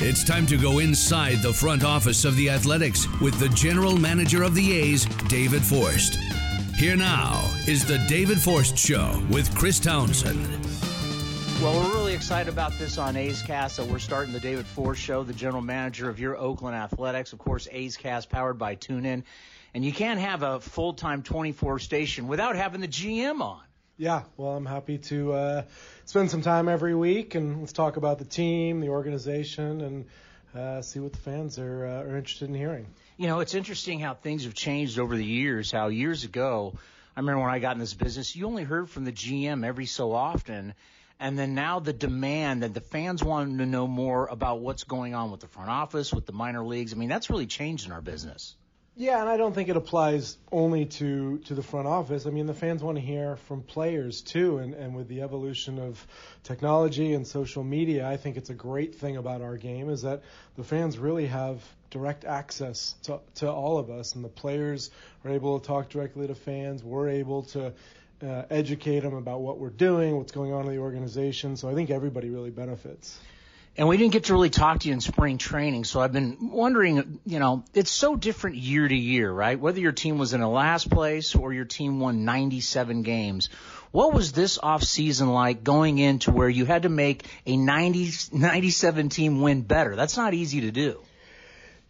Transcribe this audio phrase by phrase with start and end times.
[0.00, 4.44] It's time to go inside the front office of the Athletics with the general manager
[4.44, 6.20] of the A's, David Forst.
[6.76, 10.38] Here now is the David Forst Show with Chris Townsend.
[11.60, 13.74] Well, we're really excited about this on A's Cast.
[13.74, 17.32] So we're starting the David Forst Show, the general manager of your Oakland Athletics.
[17.32, 19.24] Of course, A's Cast powered by TuneIn.
[19.74, 23.62] And you can't have a full time 24 station without having the GM on.
[24.00, 25.62] Yeah, well, I'm happy to uh,
[26.04, 30.04] spend some time every week and let's talk about the team, the organization, and
[30.54, 32.86] uh, see what the fans are, uh, are interested in hearing.
[33.16, 35.72] You know, it's interesting how things have changed over the years.
[35.72, 36.74] How years ago,
[37.16, 39.86] I remember when I got in this business, you only heard from the GM every
[39.86, 40.74] so often.
[41.18, 45.16] And then now the demand that the fans want to know more about what's going
[45.16, 46.92] on with the front office, with the minor leagues.
[46.92, 48.54] I mean, that's really changed in our business.
[49.00, 52.26] Yeah, and I don't think it applies only to, to the front office.
[52.26, 55.78] I mean, the fans want to hear from players too, and, and with the evolution
[55.78, 56.04] of
[56.42, 60.24] technology and social media, I think it's a great thing about our game is that
[60.56, 64.90] the fans really have direct access to, to all of us, and the players
[65.24, 66.82] are able to talk directly to fans.
[66.82, 67.74] We're able to
[68.20, 71.56] uh, educate them about what we're doing, what's going on in the organization.
[71.56, 73.16] So I think everybody really benefits.
[73.78, 76.50] And we didn't get to really talk to you in spring training, so I've been
[76.50, 79.58] wondering, you know, it's so different year to year, right?
[79.58, 83.50] Whether your team was in a last place or your team won 97 games.
[83.92, 88.10] What was this off season like going into where you had to make a 90,
[88.32, 89.94] 97 team win better?
[89.94, 91.00] That's not easy to do.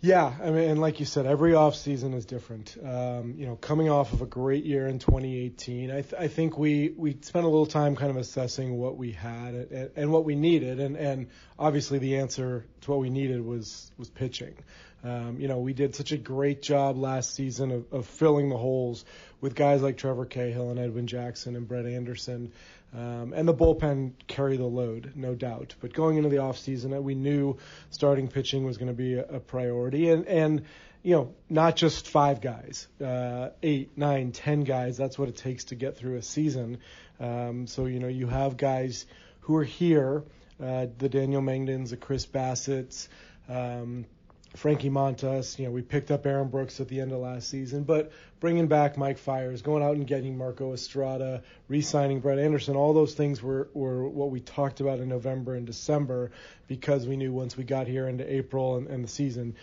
[0.00, 2.76] Yeah, I mean, and like you said, every off season is different.
[2.80, 6.56] Um, you know, coming off of a great year in 2018, I, th- I think
[6.56, 10.24] we we spent a little time kind of assessing what we had and, and what
[10.24, 11.26] we needed, and and
[11.58, 14.54] obviously the answer to what we needed was was pitching.
[15.02, 18.56] Um, you know, we did such a great job last season of, of filling the
[18.56, 19.04] holes
[19.40, 22.52] with guys like Trevor Cahill and Edwin Jackson and Brett Anderson.
[22.94, 25.74] Um, and the bullpen carry the load, no doubt.
[25.80, 27.58] But going into the offseason, we knew
[27.90, 30.08] starting pitching was going to be a, a priority.
[30.08, 30.62] And, and,
[31.02, 34.96] you know, not just five guys, uh, eight, nine, ten guys.
[34.96, 36.78] That's what it takes to get through a season.
[37.20, 39.06] Um, so, you know, you have guys
[39.40, 40.24] who are here,
[40.62, 43.08] uh, the Daniel Mengdens, the Chris Bassitt's,
[43.48, 44.06] um,
[44.56, 45.58] Frankie Montas.
[45.58, 48.66] You know, we picked up Aaron Brooks at the end of last season, but bringing
[48.66, 53.42] back Mike Fiers, going out and getting Marco Estrada, re-signing Brett Anderson, all those things
[53.42, 56.30] were, were what we talked about in November and December
[56.66, 59.54] because we knew once we got here into April and, and the season,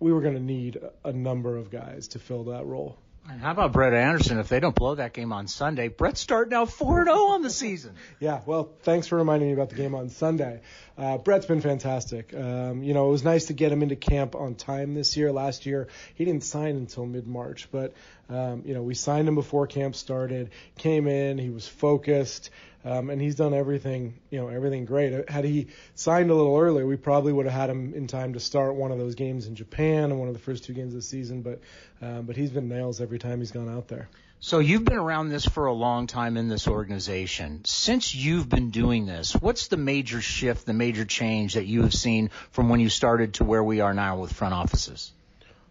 [0.00, 2.98] we were going to need a number of guys to fill that role.
[3.30, 4.38] And how about Brett Anderson?
[4.38, 7.50] If they don't blow that game on Sunday, Brett's starting out 4 0 on the
[7.50, 7.94] season.
[8.20, 10.60] Yeah, well, thanks for reminding me about the game on Sunday.
[10.96, 12.32] Uh, Brett's been fantastic.
[12.34, 15.32] Um, you know, it was nice to get him into camp on time this year.
[15.32, 17.94] Last year, he didn't sign until mid March, but,
[18.28, 22.50] um, you know, we signed him before camp started, came in, he was focused.
[22.84, 25.28] Um, and he's done everything, you know, everything great.
[25.30, 28.40] Had he signed a little earlier, we probably would have had him in time to
[28.40, 30.98] start one of those games in Japan and one of the first two games of
[30.98, 31.42] the season.
[31.42, 31.60] But,
[32.00, 34.08] um, but he's been nails every time he's gone out there.
[34.40, 37.64] So you've been around this for a long time in this organization.
[37.64, 41.94] Since you've been doing this, what's the major shift, the major change that you have
[41.94, 45.12] seen from when you started to where we are now with front offices?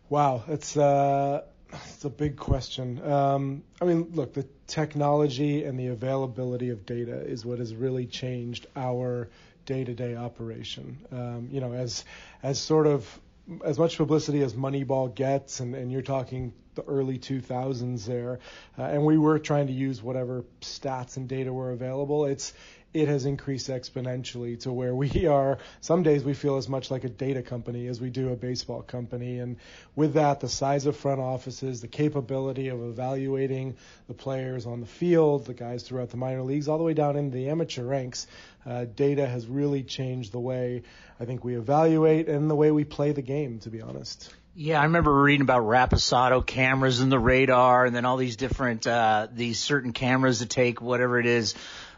[0.08, 1.42] Wow, it's uh,
[1.74, 3.04] it's a big question.
[3.10, 8.06] Um, I mean, look, the technology and the availability of data is what has really
[8.06, 9.30] changed our
[9.66, 10.98] day-to-day operation.
[11.12, 12.06] Um, you know, as
[12.44, 13.20] as sort of
[13.66, 18.40] as much publicity as Moneyball gets, and, and you're talking the early 2000s there,
[18.78, 22.26] uh, and we were trying to use whatever stats and data were available.
[22.26, 22.54] It's
[22.94, 25.58] it has increased exponentially to where we are.
[25.80, 28.82] Some days we feel as much like a data company as we do a baseball
[28.82, 29.40] company.
[29.40, 29.58] And
[29.96, 33.76] with that, the size of front offices, the capability of evaluating
[34.08, 37.16] the players on the field, the guys throughout the minor leagues, all the way down
[37.16, 38.28] into the amateur ranks,
[38.66, 40.84] uh, data has really changed the way
[41.20, 44.34] I think we evaluate and the way we play the game, to be honest.
[44.54, 48.86] Yeah, I remember reading about Rapsodo cameras and the radar, and then all these different
[48.86, 51.56] uh, these certain cameras that take whatever it is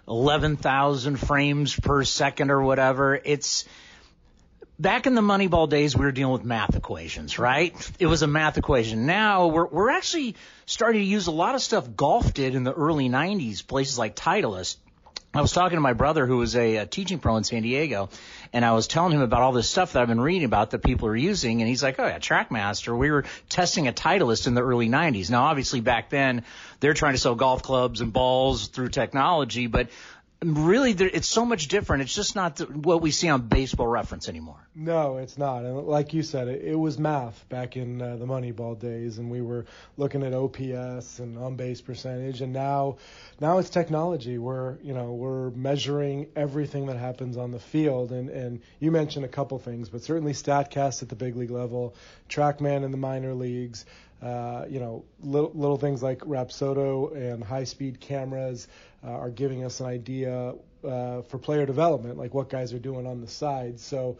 [0.07, 3.15] 11,000 frames per second or whatever.
[3.15, 3.65] It's
[4.79, 7.73] back in the Moneyball days, we were dealing with math equations, right?
[7.99, 9.05] It was a math equation.
[9.05, 10.35] Now we're, we're actually
[10.65, 14.15] starting to use a lot of stuff golf did in the early 90s, places like
[14.15, 14.77] Titleist.
[15.35, 18.09] I was talking to my brother who was a, a, teaching pro in San Diego,
[18.53, 20.83] and I was telling him about all this stuff that I've been reading about that
[20.83, 22.95] people are using, and he's like, "Oh yeah, TrackMaster.
[22.95, 25.31] We were testing a Titleist in the early '90s.
[25.31, 26.43] Now, obviously, back then
[26.81, 29.89] they're trying to sell golf clubs and balls through technology, but
[30.45, 32.03] really it's so much different.
[32.03, 34.67] It's just not what we see on Baseball Reference anymore.
[34.75, 35.65] No, it's not.
[35.65, 39.29] And like you said, it, it was math back in uh, the Moneyball days, and
[39.29, 39.65] we were
[39.97, 42.41] looking at OPS and on base percentage.
[42.41, 42.97] And now,
[43.39, 44.37] now it's technology.
[44.37, 48.11] We're you know we're measuring everything that happens on the field.
[48.11, 51.95] And and you mentioned a couple things, but certainly Statcast at the big league level,
[52.29, 53.85] TrackMan in the minor leagues.
[54.23, 58.67] Uh, you know, little, little things like Rapsodo and high-speed cameras
[59.03, 60.53] uh, are giving us an idea
[60.83, 63.79] uh, for player development, like what guys are doing on the side.
[63.79, 64.17] So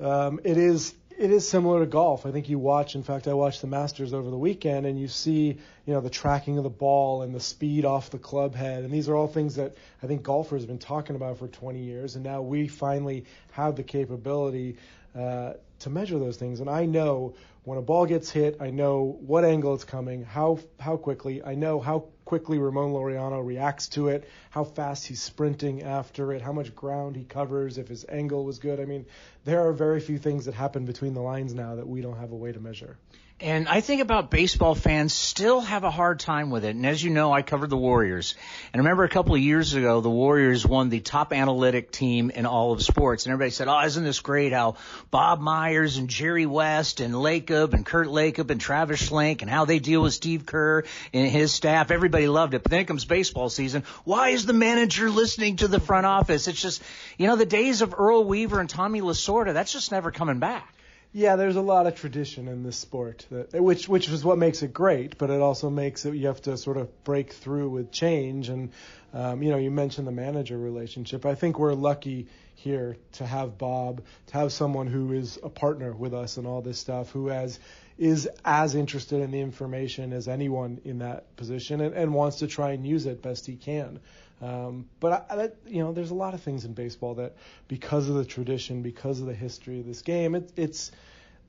[0.00, 2.26] um, it is it is similar to golf.
[2.26, 2.94] I think you watch.
[2.94, 6.10] In fact, I watched the Masters over the weekend, and you see, you know, the
[6.10, 9.28] tracking of the ball and the speed off the club head, and these are all
[9.28, 12.68] things that I think golfers have been talking about for 20 years, and now we
[12.68, 14.76] finally have the capability
[15.14, 16.60] uh, to measure those things.
[16.60, 17.34] And I know
[17.64, 21.42] when a ball gets hit, I know what angle it's coming, how how quickly.
[21.44, 26.42] I know how quickly Ramon Laureano reacts to it, how fast he's sprinting after it,
[26.42, 28.80] how much ground he covers, if his angle was good.
[28.80, 29.06] I mean,
[29.44, 32.32] there are very few things that happen between the lines now that we don't have
[32.32, 32.96] a way to measure.
[33.42, 36.76] And I think about baseball fans still have a hard time with it.
[36.76, 38.36] And as you know, I covered the Warriors.
[38.72, 42.30] And I remember a couple of years ago, the Warriors won the top analytic team
[42.30, 43.26] in all of sports.
[43.26, 44.76] And everybody said, oh, isn't this great how
[45.10, 49.64] Bob Myers and Jerry West and Lacob and Kirk Lacob and Travis Schlenk and how
[49.64, 51.90] they deal with Steve Kerr and his staff.
[51.90, 52.62] Everybody loved it.
[52.62, 53.82] But then it comes baseball season.
[54.04, 56.46] Why is the manager listening to the front office?
[56.46, 56.80] It's just,
[57.18, 60.72] you know, the days of Earl Weaver and Tommy Lasorda, that's just never coming back.
[61.14, 64.62] Yeah, there's a lot of tradition in this sport, that, which which is what makes
[64.62, 65.18] it great.
[65.18, 68.48] But it also makes it you have to sort of break through with change.
[68.48, 68.70] And
[69.12, 71.26] um, you know, you mentioned the manager relationship.
[71.26, 75.92] I think we're lucky here to have Bob, to have someone who is a partner
[75.92, 77.58] with us and all this stuff, who has
[77.98, 82.46] is as interested in the information as anyone in that position and, and wants to
[82.46, 84.00] try and use it best he can.
[84.40, 87.36] Um, but I, I, you know, there's a lot of things in baseball that,
[87.68, 90.90] because of the tradition, because of the history of this game, it, it's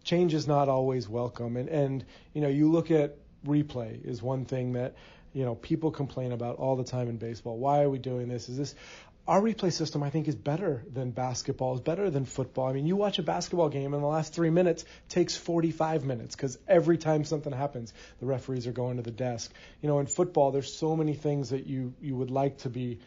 [0.04, 1.58] change is not always welcome.
[1.58, 4.96] And and you know, you look at replay is one thing that
[5.34, 7.58] you know people complain about all the time in baseball.
[7.58, 8.48] Why are we doing this?
[8.48, 8.76] Is this
[9.28, 12.68] our replay system, I think, is better than basketball, is better than football.
[12.68, 16.36] I mean, you watch a basketball game, and the last three minutes takes 45 minutes
[16.36, 19.54] because every time something happens, the referees are going to the desk.
[19.82, 23.00] You know, in football, there's so many things that you you would like to be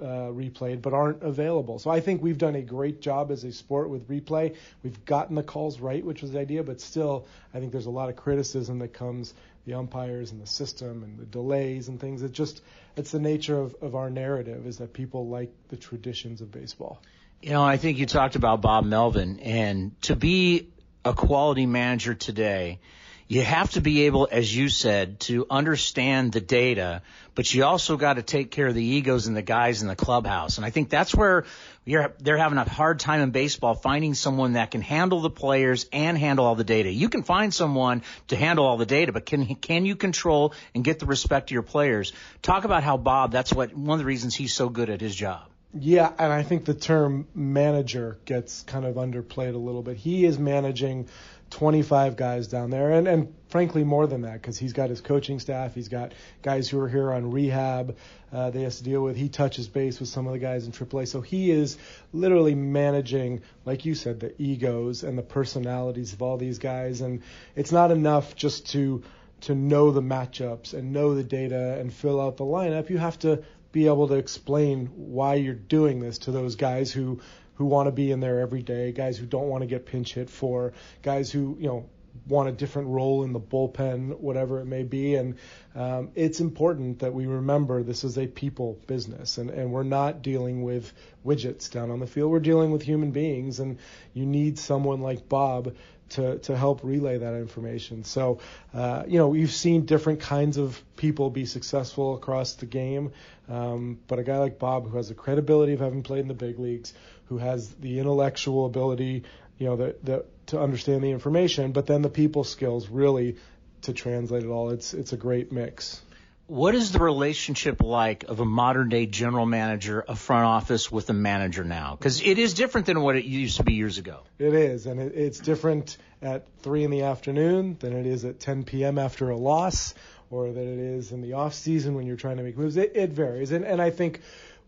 [0.00, 1.78] uh, replayed but aren't available.
[1.78, 4.54] So I think we've done a great job as a sport with replay.
[4.82, 7.90] We've gotten the calls right, which was the idea, but still, I think there's a
[7.90, 9.34] lot of criticism that comes
[9.66, 12.22] the umpires and the system and the delays and things.
[12.22, 12.62] It just
[12.96, 17.00] it's the nature of, of our narrative is that people like the traditions of baseball.
[17.42, 20.68] You know, I think you talked about Bob Melvin and to be
[21.04, 22.80] a quality manager today
[23.26, 27.02] you have to be able, as you said, to understand the data,
[27.34, 29.96] but you also got to take care of the egos and the guys in the
[29.96, 30.58] clubhouse.
[30.58, 31.44] And I think that's where
[31.86, 36.18] they're having a hard time in baseball finding someone that can handle the players and
[36.18, 36.90] handle all the data.
[36.90, 40.84] You can find someone to handle all the data, but can can you control and
[40.84, 42.12] get the respect of your players?
[42.42, 43.32] Talk about how Bob.
[43.32, 45.48] That's what one of the reasons he's so good at his job.
[45.76, 49.96] Yeah, and I think the term manager gets kind of underplayed a little bit.
[49.96, 51.08] He is managing
[51.54, 55.38] 25 guys down there, and, and frankly more than that because he's got his coaching
[55.38, 56.12] staff, he's got
[56.42, 57.96] guys who are here on rehab.
[58.32, 59.16] Uh, they has to deal with.
[59.16, 61.78] He touches base with some of the guys in AAA, so he is
[62.12, 67.22] literally managing, like you said, the egos and the personalities of all these guys, and
[67.54, 69.04] it's not enough just to
[69.42, 72.90] to know the matchups and know the data and fill out the lineup.
[72.90, 77.20] You have to be able to explain why you're doing this to those guys who
[77.56, 80.14] who want to be in there every day, guys who don't want to get pinch
[80.14, 81.88] hit for, guys who you know
[82.26, 85.16] want a different role in the bullpen, whatever it may be.
[85.16, 85.36] And
[85.74, 90.22] um, it's important that we remember this is a people business, and, and we're not
[90.22, 90.92] dealing with
[91.24, 92.30] widgets down on the field.
[92.30, 93.78] We're dealing with human beings, and
[94.12, 95.74] you need someone like Bob
[96.10, 98.04] to, to help relay that information.
[98.04, 98.40] So,
[98.72, 103.12] uh, you know, we've seen different kinds of people be successful across the game,
[103.48, 106.34] um, but a guy like Bob, who has the credibility of having played in the
[106.34, 106.94] big leagues,
[107.26, 109.24] who has the intellectual ability,
[109.58, 113.36] you know, the, the, to understand the information, but then the people skills really
[113.82, 114.70] to translate it all.
[114.70, 116.00] It's it's a great mix.
[116.46, 121.08] What is the relationship like of a modern day general manager, a front office with
[121.08, 121.96] a manager now?
[121.96, 124.20] Because it is different than what it used to be years ago.
[124.38, 128.40] It is, and it, it's different at three in the afternoon than it is at
[128.40, 128.98] 10 p.m.
[128.98, 129.94] after a loss,
[130.30, 132.76] or that it is in the off season when you're trying to make moves.
[132.76, 134.20] It, it varies, and and I think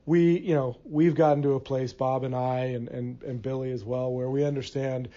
[0.06, 3.72] we, you know, we've gotten to a place, Bob and I, and, and, and Billy
[3.72, 5.08] as well, where we understand,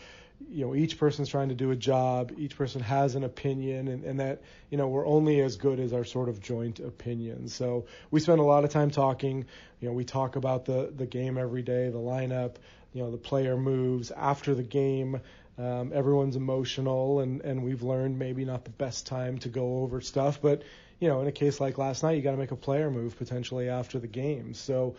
[0.49, 4.03] you know, each person's trying to do a job, each person has an opinion, and,
[4.03, 4.41] and that,
[4.71, 7.53] you know, we're only as good as our sort of joint opinions.
[7.53, 9.45] So we spend a lot of time talking.
[9.79, 12.55] You know, we talk about the the game every day, the lineup,
[12.91, 15.21] you know, the player moves after the game.
[15.57, 20.01] Um, everyone's emotional, and and we've learned maybe not the best time to go over
[20.01, 20.63] stuff, but
[20.99, 23.17] you know, in a case like last night, you got to make a player move
[23.17, 24.53] potentially after the game.
[24.53, 24.95] So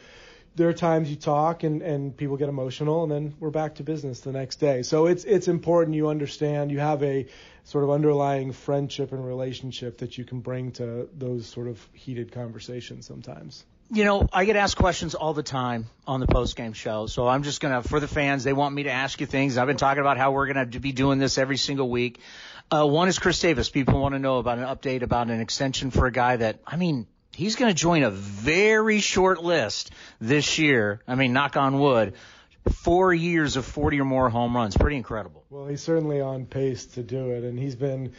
[0.56, 3.82] there are times you talk and, and people get emotional, and then we're back to
[3.82, 4.82] business the next day.
[4.82, 7.26] So it's it's important you understand you have a
[7.64, 12.32] sort of underlying friendship and relationship that you can bring to those sort of heated
[12.32, 13.64] conversations sometimes.
[13.92, 17.06] You know, I get asked questions all the time on the post game show.
[17.08, 19.58] So I'm just going to, for the fans, they want me to ask you things.
[19.58, 22.20] I've been talking about how we're going to be doing this every single week.
[22.70, 23.68] Uh, one is Chris Davis.
[23.68, 26.76] People want to know about an update about an extension for a guy that, I
[26.76, 31.00] mean, he's going to join a very short list this year.
[31.08, 32.14] I mean, knock on wood.
[32.72, 34.76] Four years of 40 or more home runs.
[34.76, 35.44] Pretty incredible.
[35.50, 38.12] Well, he's certainly on pace to do it, and he's been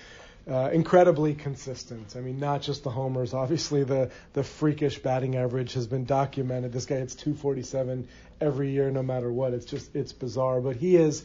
[0.52, 2.16] uh, incredibly consistent.
[2.18, 3.34] I mean, not just the homers.
[3.34, 6.74] Obviously, the the freakish batting average has been documented.
[6.74, 8.08] This guy hits 247
[8.42, 9.54] every year, no matter what.
[9.54, 11.24] It's just it's bizarre, but he is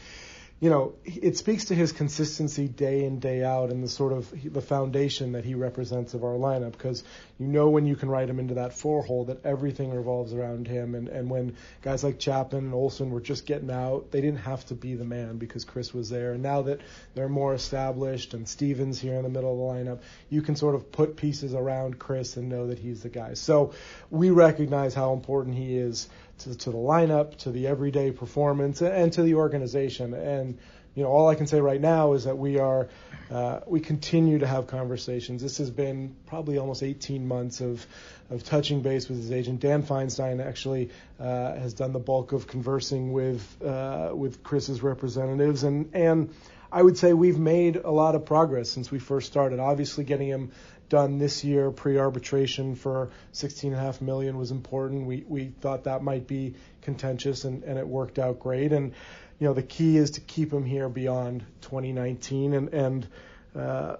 [0.59, 4.33] you know, it speaks to his consistency day in day out and the sort of
[4.55, 7.05] the foundation that he represents of our lineup because
[7.39, 10.67] you know when you can write him into that four hole that everything revolves around
[10.67, 14.41] him and and when guys like Chapman and Olson were just getting out they didn't
[14.41, 16.33] have to be the man because Chris was there.
[16.33, 16.81] And now that
[17.15, 20.75] they're more established and Stevens here in the middle of the lineup you can sort
[20.75, 23.35] of put pieces around Chris and know that he's the guy.
[23.35, 23.75] So
[24.11, 29.13] we recognize how important he is to, to the lineup, to the everyday performance, and
[29.13, 30.15] to the organization.
[30.15, 30.59] And
[30.95, 32.89] you know, all I can say right now is that we are
[33.31, 35.43] uh, we continue to have conversations.
[35.43, 37.87] This has been probably almost 18 months of
[38.31, 39.61] of touching base with his agent.
[39.61, 40.91] Dan Feinstein actually
[41.21, 46.35] uh, has done the bulk of conversing with uh, with Chris's representatives, and and
[46.73, 49.61] I would say we've made a lot of progress since we first started.
[49.61, 50.53] Obviously, getting him
[50.89, 55.07] done this year pre-arbitration for 16.5 million was important.
[55.07, 58.73] We we thought that might be contentious, and, and it worked out great.
[58.73, 58.93] And
[59.39, 63.07] you know the key is to keep him here beyond 2019, and and
[63.55, 63.97] uh,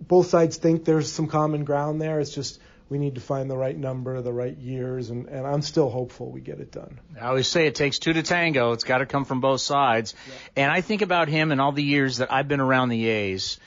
[0.00, 2.20] both sides think there's some common ground there.
[2.20, 5.62] It's just we need to find the right number, the right years, and, and I'm
[5.62, 7.00] still hopeful we get it done.
[7.20, 8.72] I always say it takes two to tango.
[8.72, 10.14] It's got to come from both sides.
[10.26, 10.64] Yeah.
[10.64, 13.58] And I think about him and all the years that I've been around the A's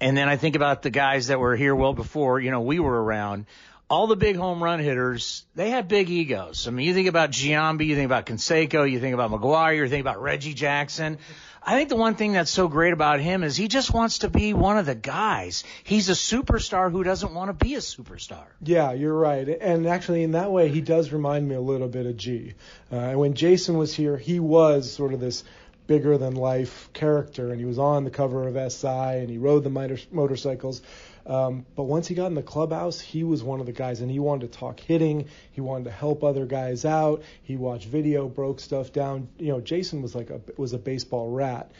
[0.00, 2.78] and then I think about the guys that were here well before, you know, we
[2.78, 3.46] were around.
[3.90, 6.68] All the big home run hitters, they had big egos.
[6.68, 9.88] I mean, you think about Giambi, you think about Canseco, you think about McGwire, you
[9.88, 11.18] think about Reggie Jackson.
[11.62, 14.30] I think the one thing that's so great about him is he just wants to
[14.30, 15.64] be one of the guys.
[15.84, 18.46] He's a superstar who doesn't want to be a superstar.
[18.62, 19.48] Yeah, you're right.
[19.48, 22.54] And actually, in that way, he does remind me a little bit of G.
[22.92, 25.44] Uh, and when Jason was here, he was sort of this
[25.88, 29.64] bigger than life character, and he was on the cover of SI, and he rode
[29.64, 30.80] the motor- motorcycles.
[31.26, 34.10] Um, but once he got in the clubhouse, he was one of the guys, and
[34.10, 35.26] he wanted to talk hitting.
[35.50, 37.22] He wanted to help other guys out.
[37.42, 39.28] He watched video, broke stuff down.
[39.38, 41.72] You know, Jason was like a was a baseball rat,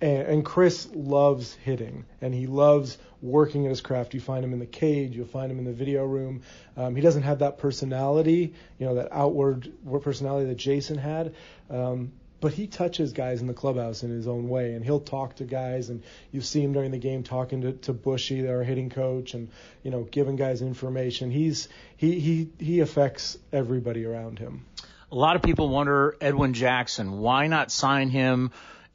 [0.00, 4.14] and, and Chris loves hitting, and he loves working at his craft.
[4.14, 6.42] You find him in the cage, you'll find him in the video room.
[6.76, 9.72] Um, he doesn't have that personality, you know, that outward
[10.02, 11.34] personality that Jason had.
[11.70, 15.36] Um, but he touches guys in the clubhouse in his own way, and he'll talk
[15.36, 16.02] to guys, and
[16.32, 19.48] you see him during the game talking to, to Bushy, our hitting coach, and
[19.82, 21.30] you know giving guys information.
[21.30, 24.66] He's he he he affects everybody around him.
[25.10, 27.18] A lot of people wonder Edwin Jackson.
[27.18, 28.50] Why not sign him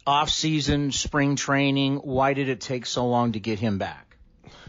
[0.05, 1.98] off season, spring training?
[1.98, 4.11] Why did it take so long to get him back?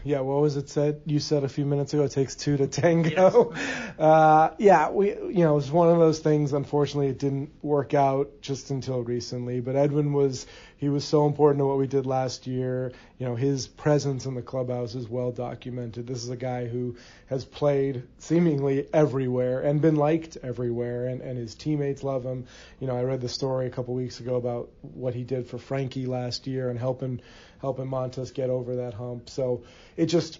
[0.03, 1.01] Yeah, what was it said?
[1.05, 3.53] You said a few minutes ago it takes two to tango.
[3.55, 3.99] Yes.
[3.99, 6.53] Uh, yeah, we, you know, it was one of those things.
[6.53, 9.61] Unfortunately, it didn't work out just until recently.
[9.61, 10.45] But Edwin was,
[10.77, 12.91] he was so important to what we did last year.
[13.17, 16.05] You know, his presence in the clubhouse is well documented.
[16.05, 21.37] This is a guy who has played seemingly everywhere and been liked everywhere, and, and
[21.37, 22.45] his teammates love him.
[22.81, 25.57] You know, I read the story a couple weeks ago about what he did for
[25.57, 27.21] Frankie last year and helping
[27.63, 29.29] helping Montas get over that hump.
[29.29, 29.63] So
[29.95, 30.39] it just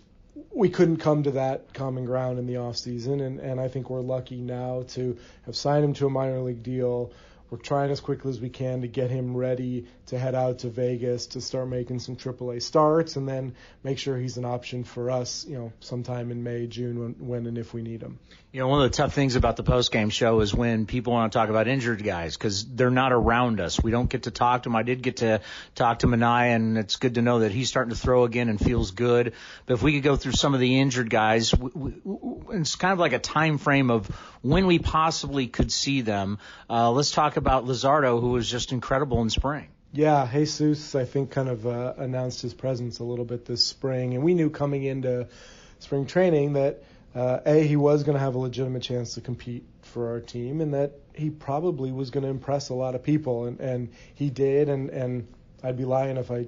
[0.52, 3.90] we couldn't come to that common ground in the off season, and, and I think
[3.90, 7.14] we're lucky now to have signed him to a minor league deal.
[7.50, 10.70] we're trying as quickly as we can to get him ready to head out to
[10.70, 15.10] Vegas to start making some AAA starts, and then make sure he's an option for
[15.10, 18.20] us, you know, sometime in May, June, when, when and if we need him.
[18.54, 21.12] You know, one of the tough things about the post game show is when people
[21.12, 23.82] want to talk about injured guys because they're not around us.
[23.82, 24.76] We don't get to talk to them.
[24.76, 25.42] I did get to
[25.74, 28.60] talk to Manaea, and it's good to know that he's starting to throw again and
[28.60, 29.34] feels good.
[29.66, 31.72] But if we could go through some of the injured guys, we,
[32.04, 34.06] we, it's kind of like a time frame of
[34.44, 36.38] when we possibly could see them.
[36.70, 39.70] Uh, let's talk about Luzardo, who was just incredible in spring.
[39.94, 44.14] Yeah, Jesus, I think, kind of uh, announced his presence a little bit this spring,
[44.14, 45.28] and we knew coming into
[45.80, 46.84] spring training that
[47.16, 50.62] uh, a he was going to have a legitimate chance to compete for our team,
[50.62, 54.30] and that he probably was going to impress a lot of people, and and he
[54.30, 55.28] did, and and
[55.64, 56.48] I'd be lying if I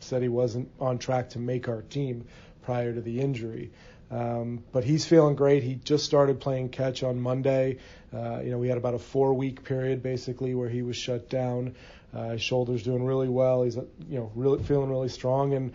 [0.00, 2.26] said he wasn't on track to make our team
[2.62, 3.70] prior to the injury.
[4.10, 5.62] Um, but he's feeling great.
[5.62, 7.78] He just started playing catch on Monday.
[8.14, 11.74] Uh, you know, we had about a four-week period basically where he was shut down.
[12.14, 13.64] Uh, his shoulder's doing really well.
[13.64, 15.72] He's you know really feeling really strong and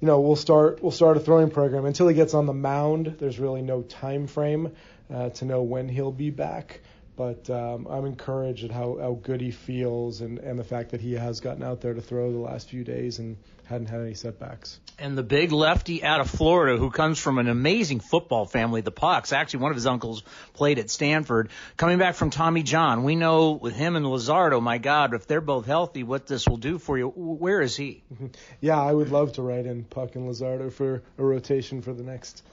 [0.00, 3.16] you know, we'll start we'll start a throwing program until he gets on the mound.
[3.18, 4.72] There's really no time frame
[5.12, 6.80] uh, to know when he'll be back.
[7.18, 11.00] But um, I'm encouraged at how, how good he feels and, and the fact that
[11.00, 14.14] he has gotten out there to throw the last few days and hadn't had any
[14.14, 14.78] setbacks.
[15.00, 18.92] And the big lefty out of Florida who comes from an amazing football family, the
[18.92, 19.32] Puks.
[19.32, 20.22] Actually, one of his uncles
[20.54, 21.50] played at Stanford.
[21.76, 25.40] Coming back from Tommy John, we know with him and Luzardo, my God, if they're
[25.40, 27.08] both healthy, what this will do for you.
[27.08, 28.04] Where is he?
[28.60, 32.04] Yeah, I would love to write in Puk and Luzardo for a rotation for the
[32.04, 32.44] next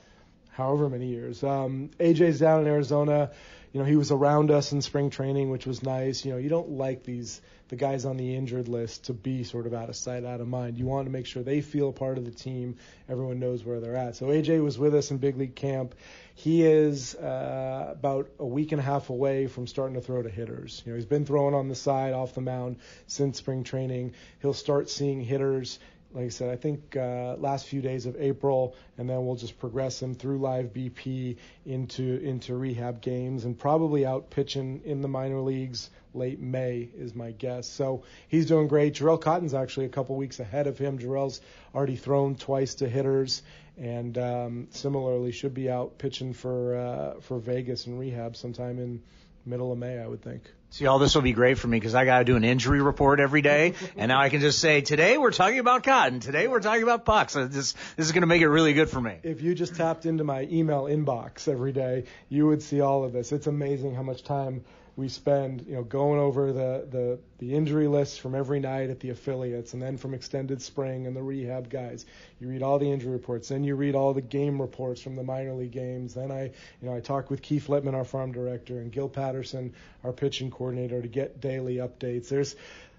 [0.52, 1.44] however many years.
[1.44, 3.32] Um, AJ's down in Arizona
[3.76, 6.24] you know, he was around us in spring training, which was nice.
[6.24, 9.68] You know, you don't like these the guys on the injured list to be sort
[9.68, 10.78] of out of sight, out of mind.
[10.78, 12.78] You want to make sure they feel part of the team.
[13.10, 14.16] Everyone knows where they're at.
[14.16, 15.94] So AJ was with us in big league camp.
[16.36, 20.30] He is uh, about a week and a half away from starting to throw to
[20.30, 20.82] hitters.
[20.86, 22.78] You know, he's been throwing on the side off the mound
[23.08, 24.14] since spring training.
[24.42, 25.80] He'll start seeing hitters
[26.16, 29.60] like I said, I think uh, last few days of April, and then we'll just
[29.60, 35.10] progress him through live BP into into rehab games, and probably out pitching in the
[35.10, 37.68] minor leagues late May is my guess.
[37.68, 38.96] So he's doing great.
[38.96, 40.98] Jharel Cotton's actually a couple weeks ahead of him.
[40.98, 41.42] Jharel's
[41.76, 43.44] already thrown twice to hitters,
[43.78, 49.04] and um, similarly should be out pitching for uh, for Vegas and rehab sometime in
[49.46, 50.50] middle of May, I would think.
[50.76, 52.82] See, all this will be great for me because I got to do an injury
[52.82, 56.50] report every day, and now I can just say, today we're talking about cotton, today
[56.50, 57.34] we're talking about Puks.
[57.34, 59.16] This, this is going to make it really good for me.
[59.24, 63.14] If you just tapped into my email inbox every day, you would see all of
[63.14, 63.32] this.
[63.32, 64.66] It's amazing how much time
[64.98, 69.02] we spend, you know, going over the, the, the injury lists from every night at
[69.02, 72.06] the affiliates and then from extended spring and the rehab guys.
[72.40, 75.24] You read all the injury reports, then you read all the game reports from the
[75.24, 76.14] minor league games.
[76.14, 79.74] Then I, you know, I talk with Keith Lieppman, our farm director, and Gil Patterson,
[80.04, 82.30] our pitching coordinator, to get daily updates.
[82.30, 82.56] There's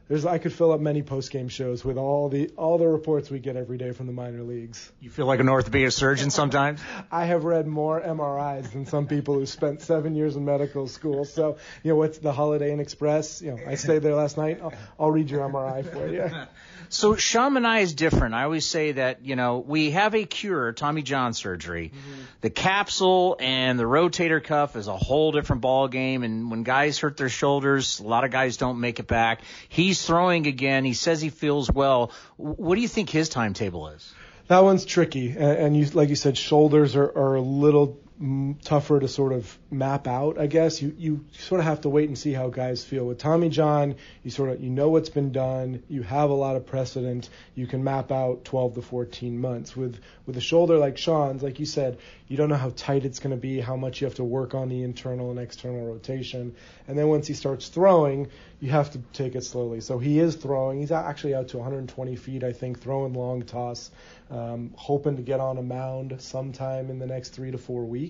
[0.09, 3.31] there's I could fill up many post game shows with all the all the reports
[3.31, 4.93] we get every day from the minor leagues.
[5.01, 6.81] You feel like an orthopedic surgeon sometimes?
[7.11, 11.25] I have read more MRIs than some people who spent seven years in medical school.
[11.25, 13.43] So you know what's the Holiday Inn Express?
[13.43, 14.61] You know I stayed there last night.
[14.63, 16.31] I'll, I'll read your MRI for you.
[16.89, 18.35] So Sean Manaea is different.
[18.35, 21.93] I always say that, you know, we have a cure, Tommy John surgery.
[21.95, 22.23] Mm-hmm.
[22.43, 26.23] The capsule and the rotator cuff is a whole different ball game.
[26.23, 29.41] And when guys hurt their shoulders, a lot of guys don't make it back.
[29.69, 30.85] He's throwing again.
[30.85, 32.13] He says he feels well.
[32.37, 34.15] What do you think his timetable is?
[34.49, 35.31] That one's tricky.
[35.31, 38.01] And, and you, like you said, shoulders are, are a little
[38.65, 40.81] tougher to sort of map out, I guess.
[40.81, 43.05] You you sort of have to wait and see how guys feel.
[43.05, 46.57] With Tommy John, you sort of you know what's been done, you have a lot
[46.57, 49.77] of precedent, you can map out 12 to 14 months.
[49.77, 51.99] With with a shoulder like Sean's, like you said,
[52.29, 54.55] you don't know how tight it's going to be, how much you have to work
[54.55, 56.55] on the internal and external rotation.
[56.89, 58.29] And then once he starts throwing,
[58.61, 59.81] you have to take it slowly.
[59.83, 60.81] So he is throwing.
[60.81, 63.91] He's actually out to 120 feet, I think, throwing long toss
[64.31, 68.06] um, hoping to get on a mound sometime in the next three to four weeks.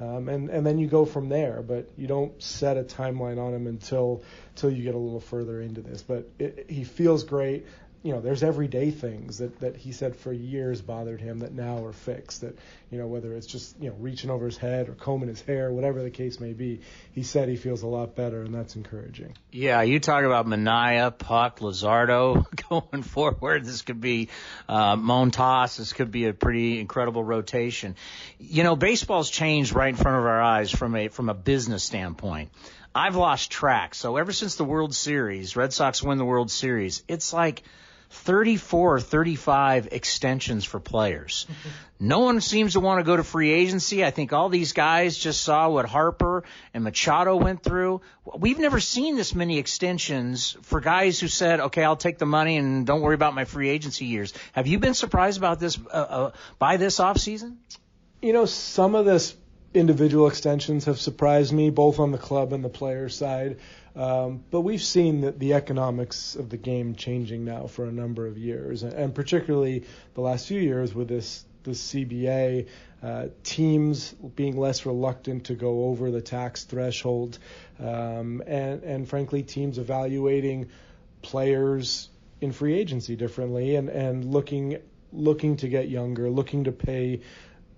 [0.00, 1.62] Um, and and then you go from there.
[1.62, 5.60] But you don't set a timeline on him until until you get a little further
[5.60, 6.02] into this.
[6.02, 7.66] But it, he feels great
[8.02, 11.84] you know, there's everyday things that, that he said for years bothered him that now
[11.84, 12.42] are fixed.
[12.42, 12.56] That,
[12.92, 15.72] you know, whether it's just, you know, reaching over his head or combing his hair,
[15.72, 16.80] whatever the case may be,
[17.12, 19.34] he said he feels a lot better, and that's encouraging.
[19.50, 23.64] Yeah, you talk about Manaea, Puk, Luzardo going forward.
[23.64, 24.28] This could be
[24.68, 25.78] uh, Montas.
[25.78, 27.96] This could be a pretty incredible rotation.
[28.38, 31.82] You know, baseball's changed right in front of our eyes from a from a business
[31.82, 32.50] standpoint.
[32.94, 33.94] I've lost track.
[33.94, 37.62] So ever since the World Series, Red Sox win the World Series, it's like
[38.10, 41.46] 34 or 35 extensions for players.
[42.00, 44.04] no one seems to want to go to free agency.
[44.04, 48.00] I think all these guys just saw what Harper and Machado went through.
[48.36, 52.56] We've never seen this many extensions for guys who said, "Okay, I'll take the money
[52.56, 55.90] and don't worry about my free agency years." Have you been surprised about this uh,
[55.90, 57.56] uh, by this offseason?
[58.22, 59.36] You know, some of this
[59.74, 63.58] individual extensions have surprised me, both on the club and the player side.
[63.98, 68.28] Um, but we've seen the, the economics of the game changing now for a number
[68.28, 69.84] of years, and, particularly
[70.14, 72.68] the last few years with this this CBA,
[73.02, 77.40] uh, teams being less reluctant to go over the tax threshold,
[77.80, 80.68] um, and and frankly, teams evaluating
[81.20, 82.08] players
[82.40, 84.78] in free agency differently, and and looking
[85.12, 87.20] looking to get younger, looking to pay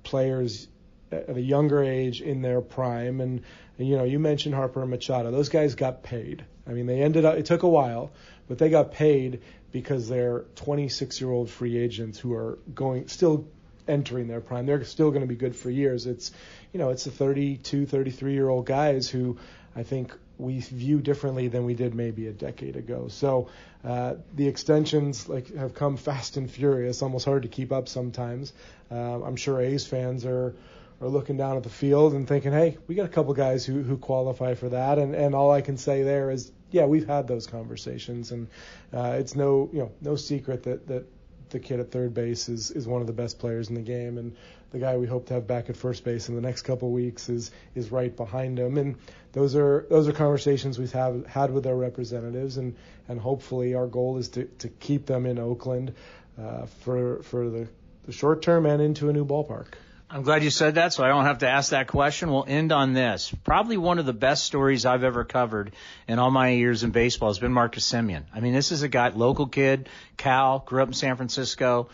[0.03, 0.69] players
[1.13, 3.21] at a younger age in their prime.
[3.21, 3.43] And,
[3.81, 5.31] and you know, you mentioned Harper and Machado.
[5.31, 6.45] Those guys got paid.
[6.69, 7.39] I mean, they ended up.
[7.39, 8.13] It took a while,
[8.47, 9.41] but they got paid
[9.73, 13.49] because they're 26 year old free agents who are going still
[13.89, 14.67] entering their prime.
[14.67, 16.05] They're still going to be good for years.
[16.05, 16.31] It's
[16.75, 19.39] you know, it's the 32, 33 year old guys who
[19.75, 23.09] I think we view differently than we did maybe a decade ago.
[23.09, 23.49] So
[23.83, 28.53] uh, the extensions like have come fast and furious, almost hard to keep up sometimes.
[28.91, 30.55] Uh, I'm sure A's fans are
[31.01, 33.83] are looking down at the field and thinking, hey, we got a couple guys who,
[33.83, 34.99] who qualify for that.
[34.99, 38.49] And, and all I can say there is, yeah, we've had those conversations, and
[38.93, 41.05] uh, it's no you know no secret that that
[41.51, 44.19] the kid at third base is is one of the best players in the game,
[44.19, 44.37] and
[44.71, 47.29] the guy we hope to have back at first base in the next couple weeks
[47.29, 48.79] is is right behind him.
[48.79, 48.97] And
[49.33, 52.77] those are those are conversations we've have, had with our representatives, and
[53.09, 55.95] and hopefully our goal is to to keep them in Oakland
[56.41, 57.69] uh, for for the
[58.05, 59.75] the short term and into a new ballpark.
[60.13, 62.33] I'm glad you said that, so I don't have to ask that question.
[62.33, 63.33] We'll end on this.
[63.45, 65.73] Probably one of the best stories I've ever covered
[66.09, 68.25] in all my years in baseball has been Marcus Semien.
[68.35, 71.91] I mean, this is a guy, local kid, Cal, grew up in San Francisco.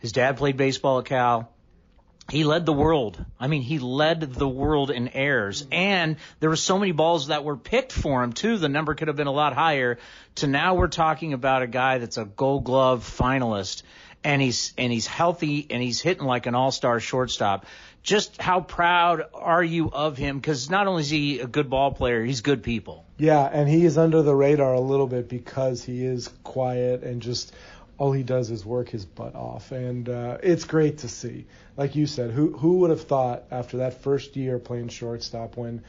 [0.00, 1.50] His dad played baseball at Cal.
[2.30, 3.24] He led the world.
[3.40, 5.66] I mean, he led the world in errors.
[5.72, 8.58] And there were so many balls that were picked for him, too.
[8.58, 9.96] The number could have been a lot higher.
[10.36, 13.82] To now we're talking about a guy that's a gold glove finalist
[14.24, 17.66] and he's and he's healthy and he's hitting like an all-star shortstop.
[18.02, 20.38] Just how proud are you of him?
[20.38, 23.04] Because not only is he a good ball player, he's good people.
[23.18, 27.20] Yeah, and he is under the radar a little bit because he is quiet and
[27.20, 27.52] just
[27.98, 31.46] all he does is work his butt off, and uh, it's great to see.
[31.76, 35.82] Like you said, who who would have thought after that first year playing shortstop when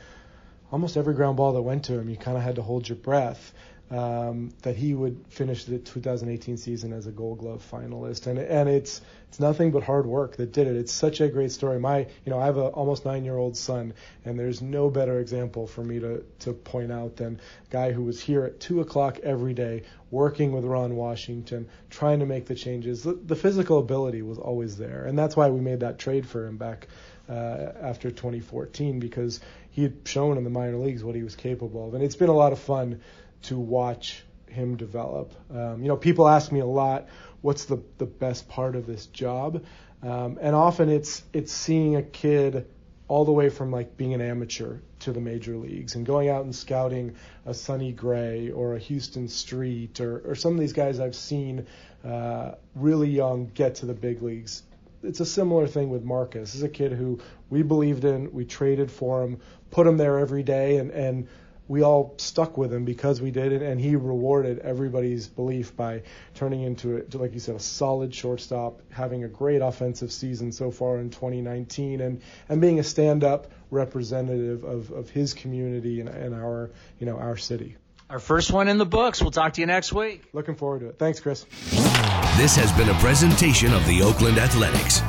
[0.71, 2.97] almost every ground ball that went to him, you kind of had to hold your
[2.97, 3.53] breath
[3.89, 8.67] um, that he would finish the 2018 season as a Gold Glove finalist, and and
[8.67, 10.76] it's it's nothing but hard work that did it.
[10.76, 11.80] It's such a great story.
[11.80, 13.93] My you know I have a almost nine year old son,
[14.26, 18.04] and there's no better example for me to to point out than a guy who
[18.04, 22.56] was here at two o'clock every day working with Ron Washington, trying to make the
[22.56, 23.04] changes.
[23.04, 26.45] The, the physical ability was always there, and that's why we made that trade for
[26.45, 26.88] him back
[27.30, 29.39] uh, after 2014 because
[29.71, 32.30] he had shown in the minor leagues what he was capable of, and it's been
[32.30, 33.00] a lot of fun
[33.47, 35.33] to watch him develop.
[35.51, 37.07] Um, you know, people ask me a lot,
[37.41, 39.63] what's the the best part of this job?
[40.03, 42.67] Um, and often it's it's seeing a kid
[43.07, 46.43] all the way from like being an amateur to the major leagues and going out
[46.43, 50.99] and scouting a Sonny Gray or a Huston Street or, or some of these guys
[50.99, 51.65] I've seen
[52.03, 54.63] uh, really young get to the big leagues.
[55.03, 56.51] It's a similar thing with Marcus.
[56.51, 59.39] This is a kid who we believed in, we traded for him,
[59.71, 61.27] put him there every day, and, and
[61.67, 66.03] we all stuck with him because we did it, and he rewarded everybody's belief by
[66.36, 70.71] turning into, it, like you said, a solid shortstop, having a great offensive season so
[70.71, 76.34] far in 2019, and and being a stand-up representative of, of his community and, and
[76.34, 77.75] our you know our city.
[78.10, 79.21] Our first one in the books.
[79.21, 80.23] We'll talk to you next week.
[80.32, 80.97] Looking forward to it.
[80.97, 81.43] Thanks, Chris.
[82.38, 85.01] This has been a presentation of the Oakland Athletics.